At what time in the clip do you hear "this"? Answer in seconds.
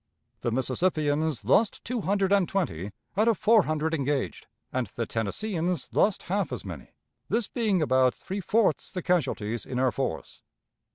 7.29-7.47